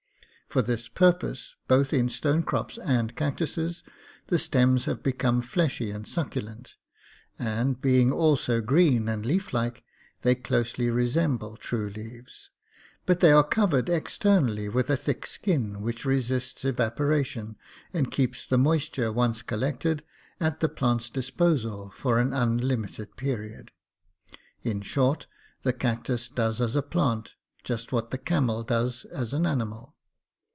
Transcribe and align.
For 0.49 0.61
this 0.61 0.89
purpose, 0.89 1.55
both 1.69 1.93
in 1.93 2.09
stone 2.09 2.43
crops 2.43 2.77
and 2.77 3.15
cactuses, 3.15 3.83
the 4.27 4.37
stems 4.37 4.83
have 4.83 5.01
become 5.01 5.41
fleshy 5.41 5.91
and 5.91 6.05
succulent, 6.05 6.75
and, 7.39 7.79
being 7.81 8.11
also 8.11 8.59
green 8.59 9.07
and 9.07 9.25
leaf 9.25 9.53
like, 9.53 9.85
they 10.23 10.35
closely 10.35 10.89
resemble 10.89 11.55
true 11.55 11.89
leaves. 11.89 12.49
But 13.05 13.21
they 13.21 13.31
are 13.31 13.45
covered 13.45 13.87
externally 13.87 14.67
with 14.67 14.89
a 14.89 14.97
thick 14.97 15.25
skin, 15.25 15.79
which 15.79 16.03
resists 16.03 16.65
evaporation 16.65 17.55
and 17.93 18.11
keeps 18.11 18.45
the 18.45 18.57
moisture, 18.57 19.09
once 19.09 19.41
collected, 19.41 20.03
at 20.41 20.59
the 20.59 20.67
plant's 20.67 21.09
disposal 21.09 21.91
for 21.95 22.19
an 22.19 22.33
unlimited 22.33 23.15
period. 23.15 23.71
In 24.63 24.81
short, 24.81 25.27
the 25.63 25.71
cactus 25.71 26.27
does 26.27 26.59
as 26.59 26.75
a 26.75 26.81
plant 26.81 27.35
just 27.63 27.93
what 27.93 28.11
the 28.11 28.17
camel 28.17 28.63
does 28.63 29.05
as 29.05 29.31
an 29.31 29.45
animal. 29.45 29.95